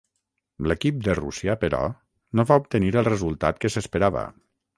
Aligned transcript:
L'equip 0.69 0.95
de 1.07 1.15
Rússia, 1.19 1.55
però, 1.65 1.81
no 2.41 2.47
va 2.53 2.59
obtenir 2.63 2.91
el 3.03 3.07
resultat 3.11 3.61
que 3.63 3.73
s'esperava. 3.77 4.27